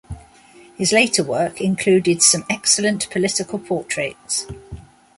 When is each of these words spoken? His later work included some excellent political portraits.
His 0.77 0.91
later 0.93 1.23
work 1.23 1.61
included 1.61 2.23
some 2.23 2.43
excellent 2.49 3.07
political 3.11 3.59
portraits. 3.59 4.47